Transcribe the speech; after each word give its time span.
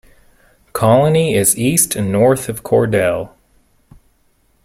Colony 0.73 1.35
is 1.35 1.55
east 1.59 1.95
and 1.95 2.11
north 2.11 2.49
of 2.49 2.63
Cordell. 2.63 3.33